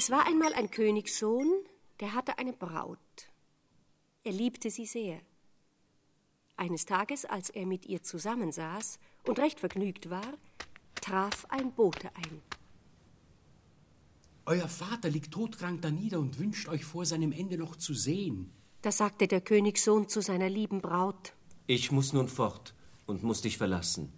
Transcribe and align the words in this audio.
Es 0.00 0.12
war 0.12 0.28
einmal 0.28 0.54
ein 0.54 0.70
Königssohn, 0.70 1.50
der 1.98 2.14
hatte 2.14 2.38
eine 2.38 2.52
Braut. 2.52 3.00
Er 4.22 4.30
liebte 4.30 4.70
sie 4.70 4.86
sehr. 4.86 5.20
Eines 6.56 6.86
Tages, 6.86 7.24
als 7.24 7.50
er 7.50 7.66
mit 7.66 7.84
ihr 7.84 8.04
zusammensaß 8.04 9.00
und 9.26 9.40
recht 9.40 9.58
vergnügt 9.58 10.08
war, 10.08 10.34
traf 11.00 11.46
ein 11.48 11.72
Bote 11.72 12.14
ein. 12.14 12.42
Euer 14.46 14.68
Vater 14.68 15.10
liegt 15.10 15.32
todkrank 15.32 15.82
da 15.82 15.90
nieder 15.90 16.20
und 16.20 16.38
wünscht 16.38 16.68
euch 16.68 16.84
vor 16.84 17.04
seinem 17.04 17.32
Ende 17.32 17.58
noch 17.58 17.74
zu 17.74 17.92
sehen. 17.92 18.52
Da 18.82 18.92
sagte 18.92 19.26
der 19.26 19.40
Königssohn 19.40 20.08
zu 20.08 20.22
seiner 20.22 20.48
lieben 20.48 20.80
Braut. 20.80 21.32
Ich 21.66 21.90
muss 21.90 22.12
nun 22.12 22.28
fort 22.28 22.72
und 23.06 23.24
muss 23.24 23.42
dich 23.42 23.58
verlassen. 23.58 24.12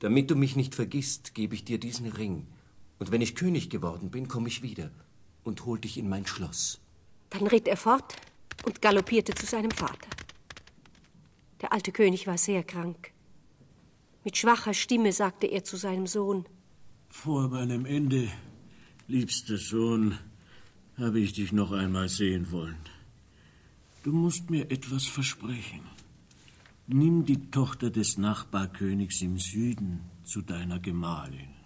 Damit 0.00 0.28
du 0.28 0.34
mich 0.34 0.56
nicht 0.56 0.74
vergisst, 0.74 1.36
gebe 1.36 1.54
ich 1.54 1.64
dir 1.64 1.78
diesen 1.78 2.08
Ring. 2.08 2.48
Und 2.98 3.10
wenn 3.10 3.20
ich 3.20 3.34
König 3.34 3.70
geworden 3.70 4.10
bin, 4.10 4.28
komme 4.28 4.48
ich 4.48 4.62
wieder 4.62 4.90
und 5.44 5.64
hol 5.64 5.78
dich 5.78 5.98
in 5.98 6.08
mein 6.08 6.26
Schloss. 6.26 6.80
Dann 7.30 7.46
ritt 7.46 7.68
er 7.68 7.76
fort 7.76 8.16
und 8.64 8.82
galoppierte 8.82 9.34
zu 9.34 9.46
seinem 9.46 9.70
Vater. 9.70 10.10
Der 11.60 11.72
alte 11.72 11.92
König 11.92 12.26
war 12.26 12.38
sehr 12.38 12.62
krank. 12.62 13.12
Mit 14.24 14.36
schwacher 14.36 14.74
Stimme 14.74 15.12
sagte 15.12 15.46
er 15.46 15.64
zu 15.64 15.76
seinem 15.76 16.06
Sohn 16.06 16.44
Vor 17.08 17.48
meinem 17.48 17.86
Ende, 17.86 18.28
liebster 19.06 19.56
Sohn, 19.56 20.18
habe 20.96 21.20
ich 21.20 21.32
dich 21.32 21.52
noch 21.52 21.72
einmal 21.72 22.08
sehen 22.08 22.50
wollen. 22.50 22.78
Du 24.02 24.12
musst 24.12 24.50
mir 24.50 24.70
etwas 24.70 25.06
versprechen. 25.06 25.82
Nimm 26.86 27.24
die 27.24 27.50
Tochter 27.50 27.90
des 27.90 28.18
Nachbarkönigs 28.18 29.20
im 29.22 29.38
Süden 29.38 30.00
zu 30.24 30.42
deiner 30.42 30.78
Gemahlin. 30.78 31.57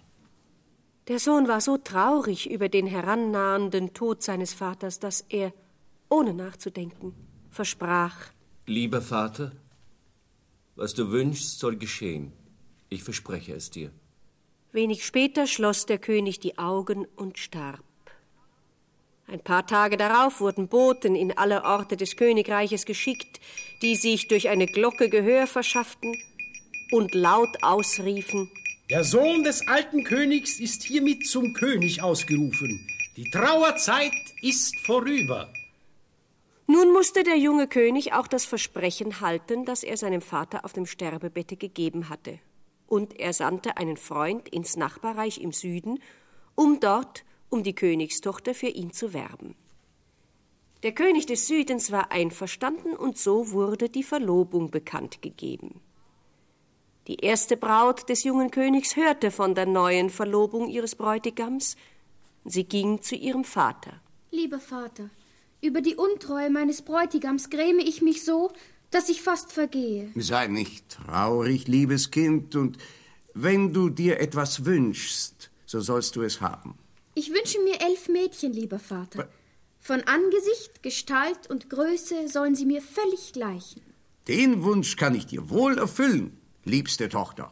Der 1.09 1.19
Sohn 1.19 1.49
war 1.49 1.59
so 1.59 1.77
traurig 1.77 2.49
über 2.49 2.69
den 2.69 2.87
herannahenden 2.87 3.93
Tod 3.93 4.23
seines 4.23 4.53
Vaters, 4.53 4.99
dass 4.99 5.25
er, 5.27 5.51
ohne 6.09 6.33
nachzudenken, 6.33 7.13
versprach. 7.49 8.15
Lieber 8.67 9.01
Vater, 9.01 9.51
was 10.77 10.93
du 10.93 11.11
wünschst, 11.11 11.59
soll 11.59 11.75
geschehen. 11.75 12.31
Ich 12.87 13.03
verspreche 13.03 13.53
es 13.53 13.69
dir. 13.69 13.91
Wenig 14.71 15.05
später 15.05 15.45
schloss 15.45 15.85
der 15.85 15.97
König 15.97 16.39
die 16.39 16.57
Augen 16.57 17.05
und 17.17 17.37
starb. 17.37 17.83
Ein 19.27 19.41
paar 19.41 19.67
Tage 19.67 19.97
darauf 19.97 20.39
wurden 20.39 20.69
Boten 20.69 21.15
in 21.15 21.37
alle 21.37 21.65
Orte 21.65 21.97
des 21.97 22.15
Königreiches 22.15 22.85
geschickt, 22.85 23.41
die 23.81 23.95
sich 23.95 24.29
durch 24.29 24.47
eine 24.47 24.67
Glocke 24.67 25.09
Gehör 25.09 25.47
verschafften 25.47 26.15
und 26.91 27.13
laut 27.13 27.61
ausriefen 27.61 28.49
Der 28.93 29.03
Sohn 29.03 29.43
des 29.43 29.67
alten 29.67 30.03
Königs 30.03 30.59
ist 30.59 30.83
hiermit 30.83 31.25
zum 31.25 31.53
König 31.53 32.03
ausgerufen. 32.03 32.87
Die 33.17 33.27
Trauerzeit 33.27 34.13
ist 34.43 34.79
vorüber. 34.81 35.51
Nun 36.67 36.93
musste 36.93 37.23
der 37.23 37.39
junge 37.39 37.67
König 37.67 38.13
auch 38.13 38.27
das 38.27 38.45
Versprechen 38.45 39.19
halten, 39.19 39.65
das 39.65 39.81
er 39.81 39.97
seinem 39.97 40.21
Vater 40.21 40.63
auf 40.63 40.73
dem 40.73 40.85
Sterbebette 40.85 41.57
gegeben 41.57 42.07
hatte. 42.07 42.37
Und 42.85 43.19
er 43.19 43.33
sandte 43.33 43.77
einen 43.77 43.97
Freund 43.97 44.47
ins 44.49 44.77
Nachbarreich 44.77 45.41
im 45.41 45.53
Süden, 45.53 45.97
um 46.53 46.79
dort 46.79 47.23
um 47.49 47.63
die 47.63 47.73
Königstochter 47.73 48.53
für 48.53 48.67
ihn 48.67 48.93
zu 48.93 49.11
werben. 49.11 49.55
Der 50.83 50.91
König 50.91 51.25
des 51.25 51.47
Südens 51.47 51.91
war 51.91 52.11
einverstanden 52.11 52.95
und 52.95 53.17
so 53.17 53.53
wurde 53.53 53.89
die 53.89 54.03
Verlobung 54.03 54.69
bekannt 54.69 55.23
gegeben. 55.23 55.81
Die 57.07 57.15
erste 57.15 57.57
Braut 57.57 58.07
des 58.07 58.23
jungen 58.23 58.49
Königs 58.49 58.95
hörte 58.95 59.29
von 59.29 59.55
der 59.55 59.65
neuen 59.65 60.09
Verlobung 60.09 60.69
ihres 60.69 60.95
Bräutigams. 60.95 61.75
Sie 62.45 62.63
ging 62.63 63.01
zu 63.01 63.15
ihrem 63.15 63.43
Vater. 63.43 63.99
Lieber 64.31 64.59
Vater, 64.59 65.09
über 65.61 65.81
die 65.81 65.95
Untreue 65.95 66.49
meines 66.49 66.81
Bräutigams 66.81 67.49
gräme 67.49 67.83
ich 67.83 68.01
mich 68.01 68.23
so, 68.23 68.51
dass 68.89 69.09
ich 69.09 69.21
fast 69.21 69.51
vergehe. 69.51 70.11
Sei 70.15 70.47
nicht 70.47 70.89
traurig, 70.89 71.67
liebes 71.67 72.09
Kind, 72.09 72.55
und 72.55 72.77
wenn 73.33 73.73
du 73.73 73.89
dir 73.89 74.19
etwas 74.19 74.65
wünschst, 74.65 75.49
so 75.65 75.81
sollst 75.81 76.15
du 76.15 76.21
es 76.21 76.39
haben. 76.39 76.77
Ich 77.15 77.31
wünsche 77.31 77.59
mir 77.61 77.81
elf 77.81 78.07
Mädchen, 78.07 78.53
lieber 78.53 78.79
Vater. 78.79 79.27
Von 79.79 80.01
Angesicht, 80.03 80.81
Gestalt 80.83 81.49
und 81.49 81.69
Größe 81.69 82.29
sollen 82.29 82.55
sie 82.55 82.65
mir 82.65 82.81
völlig 82.81 83.33
gleichen. 83.33 83.81
Den 84.27 84.63
Wunsch 84.63 84.95
kann 84.95 85.15
ich 85.15 85.25
dir 85.25 85.49
wohl 85.49 85.77
erfüllen, 85.77 86.37
liebste 86.65 87.09
Tochter. 87.09 87.51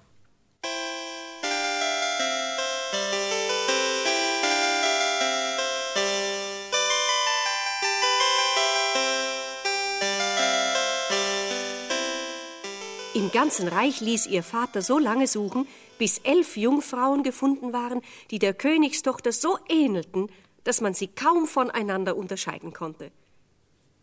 Im 13.14 13.30
ganzen 13.32 13.68
Reich 13.68 14.00
ließ 14.00 14.28
ihr 14.28 14.44
Vater 14.44 14.82
so 14.82 14.98
lange 14.98 15.28
suchen, 15.28 15.68
bis 15.98 16.20
elf 16.20 16.56
Jungfrauen 16.56 17.24
gefunden 17.24 17.74
waren, 17.74 18.02
die 18.32 18.40
der 18.40 18.54
Königstochter 18.54 19.34
so 19.34 19.58
ähnelten, 19.68 20.30
dass 20.64 20.80
man 20.80 20.94
sie 20.94 21.08
kaum 21.08 21.48
voneinander 21.48 22.16
unterscheiden 22.16 22.72
konnte. 22.72 23.12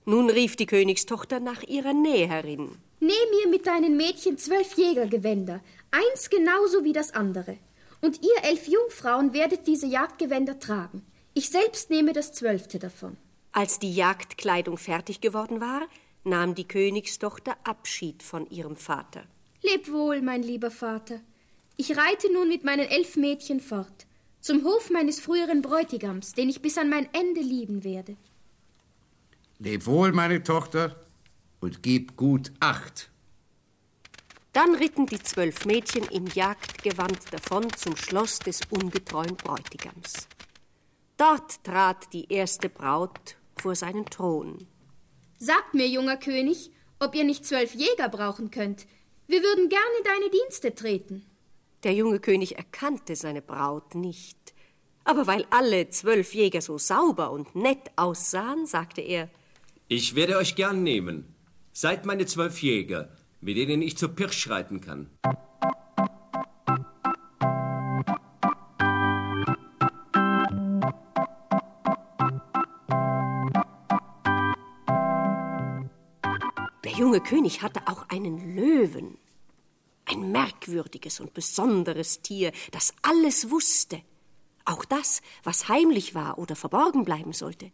Nun 0.08 0.30
rief 0.30 0.56
die 0.56 0.64
Königstochter 0.64 1.38
nach 1.38 1.62
ihrer 1.64 1.92
Näherin. 1.92 2.70
Näh 2.98 3.12
mir 3.30 3.50
mit 3.50 3.66
deinen 3.66 3.98
Mädchen 3.98 4.38
zwölf 4.38 4.72
Jägergewänder, 4.72 5.60
eins 5.90 6.30
genauso 6.30 6.82
wie 6.82 6.94
das 6.94 7.12
andere. 7.12 7.58
Und 8.00 8.22
ihr 8.22 8.42
elf 8.42 8.68
Jungfrauen 8.68 9.34
werdet 9.34 9.66
diese 9.66 9.86
Jagdgewänder 9.86 10.58
tragen. 10.58 11.02
Ich 11.34 11.50
selbst 11.50 11.90
nehme 11.90 12.14
das 12.14 12.32
zwölfte 12.32 12.78
davon. 12.78 13.18
Als 13.52 13.80
die 13.80 13.92
Jagdkleidung 13.92 14.78
fertig 14.78 15.20
geworden 15.20 15.60
war, 15.60 15.82
nahm 16.24 16.54
die 16.54 16.66
Königstochter 16.66 17.58
Abschied 17.64 18.22
von 18.22 18.48
ihrem 18.48 18.76
Vater. 18.76 19.24
Leb 19.60 19.92
wohl, 19.92 20.22
mein 20.22 20.42
lieber 20.42 20.70
Vater. 20.70 21.20
Ich 21.76 21.98
reite 21.98 22.32
nun 22.32 22.48
mit 22.48 22.64
meinen 22.64 22.88
elf 22.88 23.18
Mädchen 23.18 23.60
fort, 23.60 24.06
zum 24.40 24.64
Hof 24.64 24.88
meines 24.88 25.20
früheren 25.20 25.60
Bräutigams, 25.60 26.32
den 26.32 26.48
ich 26.48 26.62
bis 26.62 26.78
an 26.78 26.88
mein 26.88 27.12
Ende 27.12 27.42
lieben 27.42 27.84
werde. 27.84 28.16
Leb 29.60 29.86
wohl, 29.86 30.12
meine 30.12 30.42
Tochter, 30.44 30.94
und 31.60 31.82
gib 31.82 32.16
gut 32.16 32.52
Acht. 32.60 33.10
Dann 34.52 34.76
ritten 34.76 35.06
die 35.06 35.20
zwölf 35.20 35.66
Mädchen 35.66 36.04
im 36.04 36.26
Jagdgewand 36.28 37.32
davon 37.32 37.66
zum 37.76 37.96
Schloss 37.96 38.38
des 38.38 38.60
ungetreuen 38.70 39.36
Bräutigams. 39.36 40.28
Dort 41.16 41.64
trat 41.64 42.12
die 42.12 42.32
erste 42.32 42.68
Braut 42.68 43.36
vor 43.60 43.74
seinen 43.74 44.06
Thron. 44.06 44.68
Sagt 45.38 45.74
mir, 45.74 45.88
junger 45.88 46.16
König, 46.16 46.70
ob 47.00 47.16
ihr 47.16 47.24
nicht 47.24 47.44
zwölf 47.44 47.74
Jäger 47.74 48.08
brauchen 48.08 48.52
könnt. 48.52 48.86
Wir 49.26 49.42
würden 49.42 49.68
gern 49.68 49.80
in 49.98 50.04
deine 50.04 50.30
Dienste 50.30 50.72
treten. 50.72 51.26
Der 51.82 51.94
junge 51.94 52.20
König 52.20 52.56
erkannte 52.56 53.16
seine 53.16 53.42
Braut 53.42 53.96
nicht. 53.96 54.54
Aber 55.02 55.26
weil 55.26 55.46
alle 55.50 55.88
zwölf 55.90 56.32
Jäger 56.32 56.60
so 56.60 56.78
sauber 56.78 57.32
und 57.32 57.56
nett 57.56 57.90
aussahen, 57.96 58.64
sagte 58.66 59.00
er 59.00 59.28
Ich 59.90 60.14
werde 60.14 60.36
euch 60.36 60.54
gern 60.54 60.82
nehmen. 60.82 61.34
Seid 61.72 62.04
meine 62.04 62.26
zwölf 62.26 62.60
Jäger, 62.60 63.08
mit 63.40 63.56
denen 63.56 63.80
ich 63.80 63.96
zur 63.96 64.10
Pirsch 64.10 64.50
reiten 64.50 64.82
kann. 64.82 65.08
Der 76.84 76.92
junge 76.92 77.22
König 77.22 77.62
hatte 77.62 77.80
auch 77.86 78.10
einen 78.10 78.56
Löwen. 78.56 79.16
Ein 80.04 80.32
merkwürdiges 80.32 81.18
und 81.18 81.32
besonderes 81.32 82.20
Tier, 82.20 82.52
das 82.72 82.92
alles 83.00 83.50
wusste. 83.50 84.02
Auch 84.66 84.84
das, 84.84 85.22
was 85.44 85.70
heimlich 85.70 86.14
war 86.14 86.36
oder 86.36 86.56
verborgen 86.56 87.06
bleiben 87.06 87.32
sollte. 87.32 87.72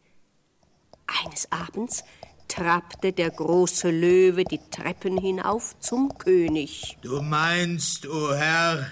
Eines 1.06 1.50
Abends 1.50 2.04
trappte 2.48 3.12
der 3.12 3.30
große 3.30 3.90
Löwe 3.90 4.44
die 4.44 4.60
Treppen 4.70 5.18
hinauf 5.18 5.78
zum 5.80 6.16
König. 6.18 6.96
Du 7.02 7.20
meinst, 7.20 8.06
o 8.06 8.28
oh 8.28 8.34
Herr, 8.34 8.86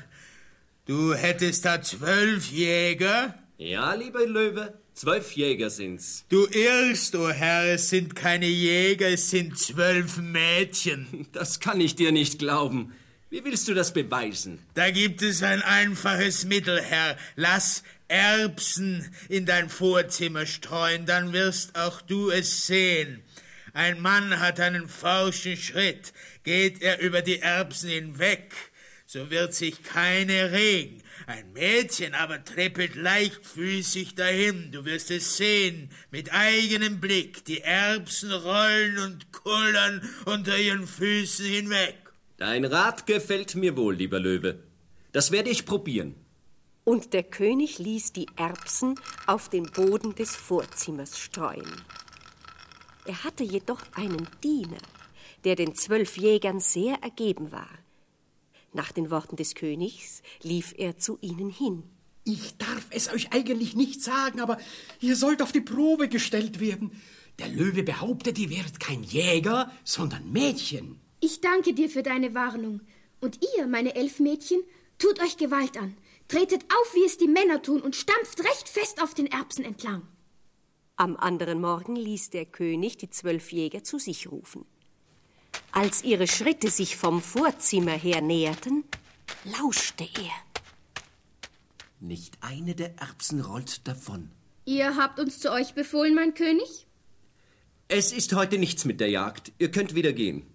du 0.87 1.15
hättest 1.15 1.65
da 1.65 1.81
zwölf 1.83 2.51
Jäger? 2.51 3.35
Ja, 3.59 3.95
lieber 3.95 4.27
Löwe, 4.27 4.75
zwölf 4.95 5.33
Jäger 5.33 5.71
sind's. 5.71 6.25
Du 6.29 6.47
irrst, 6.47 7.15
o 7.15 7.27
oh 7.27 7.31
Herr, 7.31 7.75
es 7.75 7.91
sind 7.91 8.17
keine 8.17 8.47
Jäger, 8.47 9.09
es 9.09 9.31
sind 9.31 9.59
zwölf 9.59 10.19
Mädchen. 10.19 11.29
Das 11.33 11.61
kann 11.61 11.81
ich 11.81 11.95
dir 11.95 12.13
nicht 12.13 12.39
glauben. 12.39 12.93
Wie 13.31 13.45
willst 13.45 13.67
du 13.69 13.75
das 13.75 13.95
beweisen? 13.95 14.59
Da 14.75 14.91
gibt 14.91 15.23
es 15.23 15.43
ein 15.43 15.63
einfaches 15.63 16.45
Mittel, 16.45 16.83
Herr. 16.83 17.17
Lass 17.35 17.83
Erbsen 18.13 19.11
in 19.31 19.47
dein 19.47 19.71
Vorzimmer 19.71 20.45
streuen, 20.45 21.07
dann 21.07 21.33
wirst 21.33 21.77
auch 21.77 22.03
du 22.03 22.31
es 22.31 22.67
sehen. 22.67 23.23
Ein 23.73 24.01
Mann 24.01 24.39
hat 24.39 24.61
einen 24.61 24.87
forschen 24.87 25.57
Schritt. 25.57 26.13
Geht 26.45 26.83
er 26.83 27.01
über 27.01 27.23
die 27.23 27.39
Erbsen 27.39 27.89
hinweg, 27.89 28.53
so 29.07 29.31
wird 29.31 29.55
sich 29.55 29.83
keine 29.83 30.53
regen. 30.53 31.03
Ein 31.27 31.55
Mädchen 31.55 32.15
aber 32.15 32.45
trippelt 32.45 32.97
leichtfüßig 32.97 34.15
dahin, 34.15 34.73
du 34.73 34.85
wirst 34.85 35.11
es 35.11 35.39
sehen, 35.39 35.89
mit 36.11 36.35
eigenem 36.35 37.01
Blick, 37.01 37.47
die 37.47 37.63
Erbsen 37.63 38.31
rollen 38.31 38.99
und 38.99 39.33
kullern 39.33 40.03
unter 40.27 40.59
ihren 40.59 40.87
Füßen 40.87 41.47
hinweg. 41.47 41.97
Dein 42.37 42.67
Rat 42.67 43.07
gefällt 43.07 43.55
mir 43.55 43.75
wohl, 43.77 43.95
lieber 43.95 44.21
Löwe. 44.21 44.59
Das 45.13 45.31
werde 45.31 45.49
ich 45.49 45.65
probieren. 45.65 46.15
Und 46.85 47.13
der 47.13 47.23
König 47.23 47.79
ließ 47.79 48.13
die 48.13 48.27
Erbsen 48.37 48.97
auf 49.27 49.49
den 49.49 49.65
Boden 49.65 50.15
des 50.15 50.35
Vorzimmers 50.35 51.19
streuen. 51.19 51.71
Er 53.05 53.25
hatte 53.25 53.45
jedoch 53.45 53.81
einen 53.95 54.29
Diener, 54.43 54.79
der 55.45 55.55
den 55.55 55.75
zwölf 55.75 56.17
Jägern 56.17 56.61
sehr 56.61 56.97
ergeben 57.03 57.53
war. 57.53 57.71
Nach 58.73 58.91
den 58.91 59.11
Worten 59.11 59.37
des 59.37 59.55
Königs 59.55 60.23
lief 60.43 60.75
er 60.77 60.99
zu 60.99 61.19
ihnen 61.21 61.51
hin. 61.51 61.85
Ich 62.25 62.57
darf 62.57 62.87
es 62.91 63.13
euch 63.13 63.33
eigentlich 63.33 63.75
nicht 63.75 64.03
sagen, 64.03 64.41
aber 64.41 64.59
ihr 65.01 65.17
sollt 65.17 65.43
auf 65.43 65.53
die 65.53 65.61
Probe 65.61 66.09
gestellt 66.09 66.61
werden. 66.61 66.93
Der 67.39 67.49
Löwe 67.49 67.83
behauptet, 67.83 68.39
ihr 68.39 68.51
werdet 68.51 68.79
kein 68.79 69.03
Jäger, 69.03 69.71
sondern 69.85 70.31
Mädchen. 70.33 71.01
Ich 71.21 71.41
danke 71.41 71.75
dir 71.75 71.89
für 71.89 72.03
deine 72.03 72.35
Warnung. 72.35 72.81
Und 73.21 73.39
ihr, 73.57 73.67
meine 73.67 73.95
elf 73.95 74.21
Mädchen, 74.21 74.61
tut 74.99 75.21
euch 75.21 75.37
Gewalt 75.37 75.77
an. 75.77 75.97
Tretet 76.29 76.65
auf, 76.65 76.95
wie 76.95 77.05
es 77.05 77.19
die 77.19 77.29
Männer 77.29 77.63
tun, 77.63 77.83
und 77.83 77.97
stampft 77.97 78.41
recht 78.41 78.69
fest 78.69 79.03
auf 79.03 79.15
den 79.15 79.27
Erbsen 79.27 79.65
entlang. 79.65 80.07
Am 80.97 81.17
anderen 81.17 81.61
Morgen 81.61 81.97
ließ 81.97 82.31
der 82.31 82.47
König 82.47 82.97
die 82.97 83.11
zwölf 83.11 83.53
Jäger 83.53 83.83
zu 83.83 83.99
sich 83.99 84.31
rufen. 84.31 84.65
Als 85.73 86.05
ihre 86.05 86.27
Schritte 86.27 86.71
sich 86.71 86.97
vom 86.97 87.21
Vorzimmer 87.23 87.93
her 87.93 88.21
näherten, 88.21 88.85
lauschte 89.45 90.05
er. 90.05 90.63
Nicht 92.01 92.37
eine 92.41 92.75
der 92.75 92.99
Erbsen 92.99 93.41
rollt 93.41 93.87
davon. 93.87 94.31
Ihr 94.65 94.97
habt 94.97 95.19
uns 95.19 95.41
zu 95.41 95.51
euch 95.51 95.75
befohlen, 95.75 96.15
mein 96.15 96.35
König? 96.35 96.87
Es 97.89 98.13
ist 98.13 98.35
heute 98.35 98.59
nichts 98.59 98.85
mit 98.85 99.01
der 99.01 99.11
Jagd. 99.11 99.53
Ihr 99.59 99.71
könnt 99.71 99.95
wieder 99.95 100.13
gehen. 100.13 100.47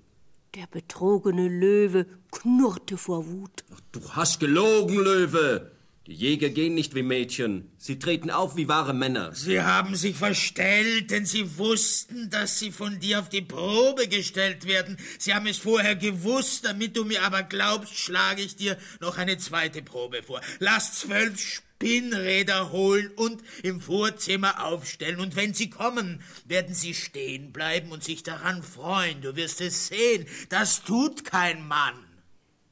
Der 0.55 0.67
betrogene 0.67 1.47
Löwe 1.47 2.05
knurrte 2.31 2.97
vor 2.97 3.27
Wut. 3.27 3.63
Du 3.91 4.01
hast 4.11 4.39
gelogen, 4.39 4.97
Löwe. 4.97 5.71
Die 6.07 6.13
Jäger 6.13 6.49
gehen 6.49 6.73
nicht 6.73 6.95
wie 6.95 7.03
Mädchen. 7.03 7.69
Sie 7.77 7.99
treten 7.99 8.31
auf 8.31 8.55
wie 8.55 8.69
wahre 8.69 8.93
Männer. 8.93 9.35
Sie 9.35 9.61
haben 9.61 9.93
sich 9.95 10.15
verstellt, 10.15 11.11
denn 11.11 11.25
sie 11.25 11.57
wussten, 11.57 12.29
dass 12.29 12.59
sie 12.59 12.71
von 12.71 13.01
dir 13.01 13.19
auf 13.19 13.27
die 13.27 13.41
Probe 13.41 14.07
gestellt 14.07 14.65
werden. 14.65 14.95
Sie 15.19 15.33
haben 15.33 15.47
es 15.47 15.57
vorher 15.57 15.97
gewusst, 15.97 16.63
damit 16.63 16.95
du 16.95 17.03
mir 17.03 17.23
aber 17.23 17.43
glaubst, 17.43 17.97
schlage 17.97 18.41
ich 18.41 18.55
dir 18.55 18.77
noch 19.01 19.17
eine 19.17 19.37
zweite 19.37 19.81
Probe 19.81 20.23
vor. 20.23 20.39
Lass 20.59 20.93
zwölf 20.93 21.61
Spinnräder 21.77 22.71
holen 22.71 23.11
und 23.17 23.43
im 23.61 23.79
Vorzimmer 23.79 24.65
aufstellen. 24.65 25.19
Und 25.19 25.35
wenn 25.35 25.53
sie 25.53 25.69
kommen, 25.69 26.21
werden 26.45 26.73
sie 26.73 26.95
stehen 26.95 27.53
bleiben 27.53 27.91
und 27.91 28.03
sich 28.03 28.23
daran 28.23 28.63
freuen. 28.63 29.21
Du 29.21 29.35
wirst 29.35 29.61
es 29.61 29.87
sehen. 29.87 30.25
Das 30.49 30.83
tut 30.83 31.23
kein 31.23 31.67
Mann. 31.67 31.93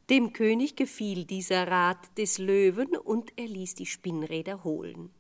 Dem 0.10 0.34
König 0.34 0.76
gefiel 0.76 1.26
dieser 1.26 1.68
Rat 1.68 2.18
des 2.18 2.40
Löwen, 2.40 2.98
und 2.98 3.32
er 3.36 3.48
ließ 3.48 3.76
die 3.76 3.86
Spinnräder 3.86 4.64
holen. 4.64 5.12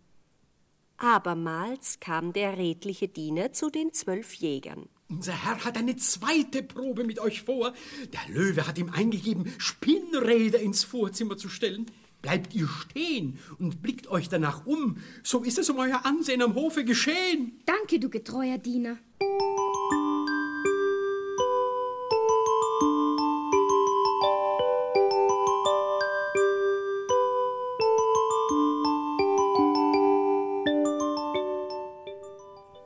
Abermals 0.98 2.00
kam 2.00 2.34
der 2.34 2.58
redliche 2.58 3.08
Diener 3.08 3.54
zu 3.54 3.70
den 3.70 3.94
zwölf 3.94 4.34
Jägern. 4.34 4.90
Unser 5.10 5.44
Herr 5.44 5.64
hat 5.64 5.78
eine 5.78 5.96
zweite 5.96 6.64
Probe 6.64 7.04
mit 7.04 7.20
euch 7.20 7.44
vor. 7.44 7.74
Der 8.14 8.34
Löwe 8.34 8.66
hat 8.66 8.80
ihm 8.80 8.90
eingegeben, 8.90 9.54
Spinnräder 9.60 10.60
ins 10.60 10.84
Vorzimmer 10.84 11.38
zu 11.38 11.50
stellen. 11.50 11.86
Bleibt 12.26 12.56
ihr 12.56 12.68
stehen 12.68 13.38
und 13.60 13.84
blickt 13.84 14.08
euch 14.08 14.30
danach 14.30 14.66
um, 14.66 14.98
so 15.22 15.44
ist 15.44 15.60
es 15.60 15.70
um 15.70 15.78
euer 15.78 16.08
Ansehen 16.08 16.42
am 16.42 16.56
Hofe 16.56 16.84
geschehen. 16.84 17.62
Danke, 17.68 18.00
du 18.00 18.10
getreuer 18.10 18.58
Diener. 18.58 18.98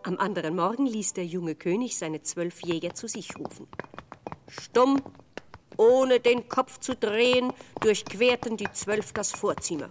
Am 0.03 0.17
anderen 0.17 0.57
Morgen 0.57 0.85
ließ 0.85 1.13
der 1.13 1.25
junge 1.25 1.55
König 1.55 1.97
seine 1.97 2.21
zwölf 2.23 2.61
Jäger 2.65 2.93
zu 2.93 3.07
sich 3.07 3.37
rufen. 3.37 3.67
Stumm, 4.49 5.01
ohne 5.79 6.19
den 6.19 6.49
Kopf 6.49 6.79
zu 6.79 6.95
drehen, 6.95 7.53
durchquerten 7.79 8.57
die 8.57 8.69
zwölf 8.73 9.13
das 9.13 9.31
Vorzimmer, 9.31 9.89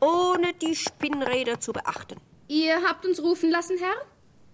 ohne 0.00 0.54
die 0.54 0.76
Spinnräder 0.76 1.58
zu 1.58 1.72
beachten. 1.72 2.20
Ihr 2.48 2.80
habt 2.86 3.04
uns 3.04 3.20
rufen 3.20 3.50
lassen, 3.50 3.76
Herr? 3.78 3.96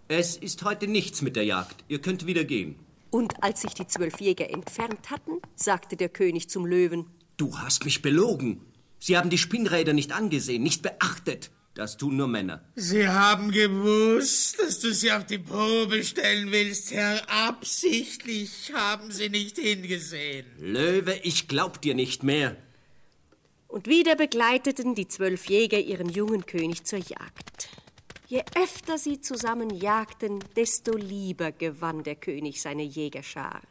Es 0.09 0.37
ist 0.37 0.65
heute 0.65 0.89
nichts 0.89 1.21
mit 1.21 1.37
der 1.37 1.45
Jagd. 1.45 1.85
Ihr 1.89 2.01
könnt 2.01 2.27
wieder 2.27 2.45
gehen. 2.45 2.79
Und 3.11 3.43
als 3.43 3.61
sich 3.61 3.75
die 3.75 3.87
zwölf 3.87 4.19
Jäger 4.21 4.49
entfernt 4.49 5.11
hatten, 5.11 5.43
sagte 5.55 5.97
der 5.97 6.09
König 6.09 6.49
zum 6.49 6.65
Löwen: 6.65 7.07
Du 7.37 7.59
hast 7.59 7.85
mich 7.85 8.01
belogen. 8.01 8.65
Sie 8.99 9.19
haben 9.19 9.29
die 9.29 9.39
Spinnräder 9.39 9.93
nicht 9.93 10.13
angesehen, 10.13 10.63
nicht 10.63 10.83
beachtet. 10.83 11.51
Das 11.75 11.97
tun 11.97 12.17
nur 12.19 12.29
Männer. 12.29 12.63
Sie 12.77 13.09
haben 13.09 13.51
gewusst, 13.51 14.61
dass 14.61 14.81
du 14.81 14.93
sie 14.93 15.11
auf 15.11 15.25
die 15.25 15.39
Probe 15.39 16.05
stellen 16.05 16.53
willst, 16.53 16.93
Herr. 16.93 17.23
Absichtlich 17.31 18.73
haben 18.75 19.11
sie 19.11 19.31
nicht 19.31 19.59
hingesehen. 19.59 20.45
Löwe, 20.59 21.19
ich 21.23 21.49
glaub 21.49 21.81
dir 21.81 21.95
nicht 21.95 22.23
mehr. 22.23 22.57
Und 23.69 23.87
wieder 23.87 24.17
begleiteten 24.17 24.95
die 24.95 25.09
zwölf 25.09 25.47
Jäger 25.47 25.79
ihren 25.81 26.11
jungen 26.11 26.45
König 26.45 26.85
zur 26.85 26.99
Jagd. 26.99 27.71
Je 28.27 28.43
öfter 28.55 28.99
sie 28.99 29.23
zusammen 29.23 29.71
jagten, 29.71 30.41
desto 30.57 30.95
lieber 30.95 31.53
gewann 31.53 32.03
der 32.03 32.17
König 32.17 32.61
seine 32.61 32.83
Jägerschar. 32.83 33.63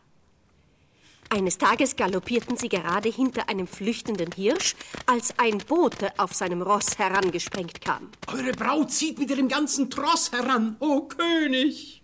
Eines 1.33 1.57
Tages 1.57 1.95
galoppierten 1.95 2.57
sie 2.57 2.68
gerade 2.68 3.07
hinter 3.07 3.48
einem 3.48 3.66
flüchtenden 3.66 4.33
Hirsch, 4.33 4.75
als 5.06 5.33
ein 5.39 5.60
Bote 5.60 6.12
auf 6.19 6.33
seinem 6.33 6.62
Ross 6.62 6.98
herangesprengt 6.98 7.80
kam. 7.80 8.10
Eure 8.28 8.51
Braut 8.51 8.92
zieht 8.92 9.18
mit 9.18 9.30
ihrem 9.30 9.48
ganzen 9.48 9.89
Tross 9.89 10.33
heran, 10.33 10.75
o 10.81 11.04
König! 11.04 12.03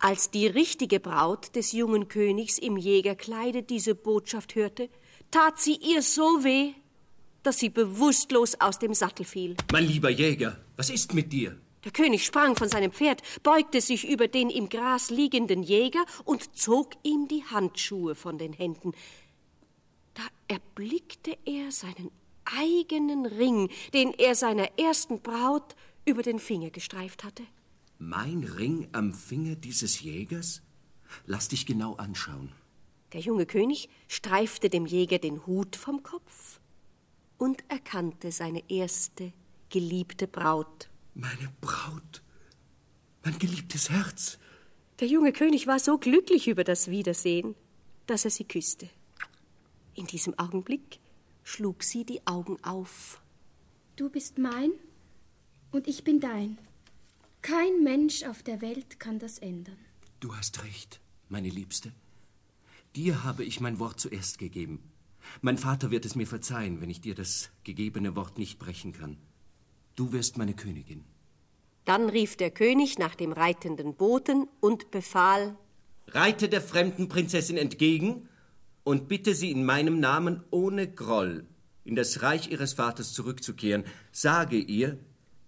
Als 0.00 0.32
die 0.32 0.48
richtige 0.48 0.98
Braut 0.98 1.54
des 1.54 1.70
jungen 1.70 2.08
Königs 2.08 2.58
im 2.58 2.76
Jägerkleide 2.76 3.62
diese 3.62 3.94
Botschaft 3.94 4.56
hörte, 4.56 4.90
tat 5.30 5.60
sie 5.60 5.76
ihr 5.76 6.02
so 6.02 6.42
weh, 6.42 6.72
dass 7.44 7.58
sie 7.58 7.68
bewusstlos 7.68 8.60
aus 8.60 8.80
dem 8.80 8.94
Sattel 8.94 9.26
fiel. 9.26 9.56
Mein 9.70 9.86
lieber 9.86 10.10
Jäger, 10.10 10.58
was 10.74 10.90
ist 10.90 11.14
mit 11.14 11.32
dir? 11.32 11.56
Der 11.86 11.92
König 11.92 12.26
sprang 12.26 12.56
von 12.56 12.68
seinem 12.68 12.90
Pferd, 12.90 13.22
beugte 13.44 13.80
sich 13.80 14.08
über 14.08 14.26
den 14.26 14.50
im 14.50 14.68
Gras 14.68 15.10
liegenden 15.10 15.62
Jäger 15.62 16.04
und 16.24 16.56
zog 16.56 16.94
ihm 17.04 17.28
die 17.28 17.44
Handschuhe 17.44 18.16
von 18.16 18.38
den 18.38 18.52
Händen. 18.52 18.92
Da 20.14 20.22
erblickte 20.48 21.38
er 21.44 21.70
seinen 21.70 22.10
eigenen 22.44 23.24
Ring, 23.24 23.70
den 23.94 24.12
er 24.14 24.34
seiner 24.34 24.76
ersten 24.76 25.20
Braut 25.20 25.76
über 26.04 26.24
den 26.24 26.40
Finger 26.40 26.70
gestreift 26.70 27.22
hatte. 27.22 27.44
Mein 28.00 28.42
Ring 28.42 28.88
am 28.90 29.12
Finger 29.12 29.54
dieses 29.54 30.00
Jägers? 30.00 30.62
Lass 31.24 31.46
dich 31.46 31.66
genau 31.66 31.94
anschauen. 31.94 32.50
Der 33.12 33.20
junge 33.20 33.46
König 33.46 33.88
streifte 34.08 34.70
dem 34.70 34.86
Jäger 34.86 35.20
den 35.20 35.46
Hut 35.46 35.76
vom 35.76 36.02
Kopf 36.02 36.58
und 37.38 37.62
erkannte 37.68 38.32
seine 38.32 38.68
erste 38.68 39.32
geliebte 39.68 40.26
Braut. 40.26 40.88
Meine 41.18 41.50
Braut, 41.62 42.22
mein 43.24 43.38
geliebtes 43.38 43.88
Herz. 43.88 44.38
Der 45.00 45.08
junge 45.08 45.32
König 45.32 45.66
war 45.66 45.78
so 45.78 45.96
glücklich 45.96 46.46
über 46.46 46.62
das 46.62 46.90
Wiedersehen, 46.90 47.54
dass 48.06 48.26
er 48.26 48.30
sie 48.30 48.44
küsste. 48.44 48.90
In 49.94 50.06
diesem 50.06 50.38
Augenblick 50.38 51.00
schlug 51.42 51.84
sie 51.84 52.04
die 52.04 52.26
Augen 52.26 52.62
auf. 52.62 53.22
Du 53.96 54.10
bist 54.10 54.36
mein 54.36 54.72
und 55.70 55.88
ich 55.88 56.04
bin 56.04 56.20
dein. 56.20 56.58
Kein 57.40 57.82
Mensch 57.82 58.24
auf 58.24 58.42
der 58.42 58.60
Welt 58.60 59.00
kann 59.00 59.18
das 59.18 59.38
ändern. 59.38 59.78
Du 60.20 60.36
hast 60.36 60.64
recht, 60.64 61.00
meine 61.30 61.48
Liebste. 61.48 61.92
Dir 62.94 63.24
habe 63.24 63.42
ich 63.42 63.60
mein 63.60 63.78
Wort 63.78 64.00
zuerst 64.00 64.36
gegeben. 64.36 64.82
Mein 65.40 65.56
Vater 65.56 65.90
wird 65.90 66.04
es 66.04 66.14
mir 66.14 66.26
verzeihen, 66.26 66.82
wenn 66.82 66.90
ich 66.90 67.00
dir 67.00 67.14
das 67.14 67.48
gegebene 67.64 68.16
Wort 68.16 68.36
nicht 68.36 68.58
brechen 68.58 68.92
kann. 68.92 69.16
Du 69.96 70.12
wirst 70.12 70.38
meine 70.38 70.54
Königin. 70.54 71.04
Dann 71.84 72.08
rief 72.08 72.36
der 72.36 72.50
König 72.50 72.98
nach 72.98 73.14
dem 73.14 73.32
reitenden 73.32 73.94
Boten 73.94 74.48
und 74.60 74.90
befahl 74.90 75.56
Reite 76.08 76.48
der 76.48 76.60
fremden 76.60 77.08
Prinzessin 77.08 77.56
entgegen 77.56 78.28
und 78.84 79.08
bitte 79.08 79.34
sie 79.34 79.50
in 79.50 79.64
meinem 79.64 79.98
Namen 79.98 80.44
ohne 80.50 80.88
Groll 80.88 81.46
in 81.84 81.96
das 81.96 82.22
Reich 82.22 82.50
ihres 82.50 82.74
Vaters 82.74 83.12
zurückzukehren. 83.12 83.84
Sage 84.12 84.56
ihr, 84.56 84.98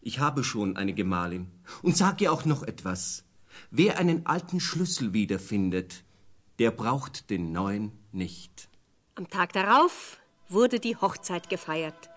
ich 0.00 0.21
habe 0.21 0.45
schon 0.45 0.76
eine 0.76 0.95
Gemahlin. 0.95 1.49
Und 1.83 1.97
sag 1.97 2.21
ihr 2.21 2.33
auch 2.33 2.45
noch 2.45 2.62
etwas. 2.62 3.25
Wer 3.71 3.99
einen 3.99 4.26
alten 4.26 4.61
Schlüssel 4.61 5.12
wiederfindet, 5.12 6.05
der 6.59 6.71
braucht 6.71 7.31
den 7.31 7.52
neuen 7.52 7.93
nicht. 8.12 8.69
Am 9.17 9.28
Tag 9.28 9.52
darauf 9.52 10.19
wurde 10.49 10.78
die 10.78 10.97
Hochzeit 10.97 11.49
gefeiert. 11.49 12.09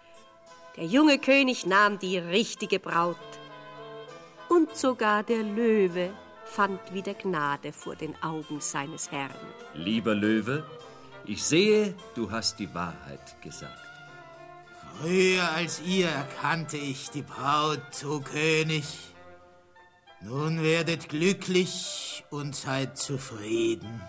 Der 0.77 0.85
junge 0.85 1.19
König 1.19 1.65
nahm 1.65 1.99
die 1.99 2.17
richtige 2.17 2.79
Braut. 2.79 3.17
Und 4.47 4.75
sogar 4.75 5.23
der 5.23 5.43
Löwe 5.43 6.11
fand 6.45 6.93
wieder 6.93 7.13
Gnade 7.13 7.73
vor 7.73 7.95
den 7.95 8.15
Augen 8.23 8.61
seines 8.61 9.11
Herrn. 9.11 9.35
Lieber 9.73 10.15
Löwe, 10.15 10.65
ich 11.25 11.43
sehe, 11.43 11.93
du 12.15 12.31
hast 12.31 12.59
die 12.59 12.73
Wahrheit 12.73 13.41
gesagt. 13.41 13.77
Früher 14.99 15.49
als 15.51 15.81
ihr 15.85 16.07
erkannte 16.07 16.77
ich 16.77 17.09
die 17.09 17.21
Braut, 17.21 18.03
o 18.05 18.19
König. 18.19 18.85
Nun 20.21 20.61
werdet 20.61 21.09
glücklich 21.09 22.23
und 22.29 22.55
seid 22.55 22.97
zufrieden. 22.97 24.01